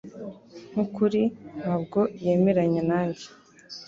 Nkukuri, 0.71 1.21
ntabwo 1.59 1.99
yemeranya 2.23 2.81
nanjye. 2.89 3.25